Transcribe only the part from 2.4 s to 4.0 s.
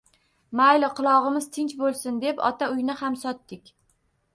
ota uyni ham sotdik